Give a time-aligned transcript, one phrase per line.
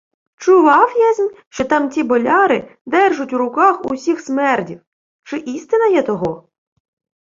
[0.35, 4.81] —Чував єсмь, що тамті боляри держуть у руках усіх смердів.
[5.23, 6.47] Чи істина є того?